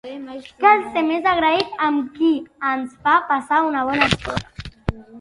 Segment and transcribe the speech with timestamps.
[0.63, 2.33] Cal ser més agraït amb qui
[2.73, 4.69] ens fa passar una bona estona.